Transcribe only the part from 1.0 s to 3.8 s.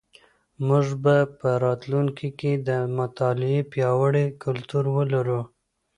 به په راتلونکي کي د مطالعې